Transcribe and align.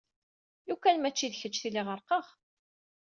Lukan 0.67 0.97
mačči 0.99 1.31
d 1.31 1.33
kečč 1.39 1.55
tili 1.61 1.81
ɣerqeɣ. 1.87 2.25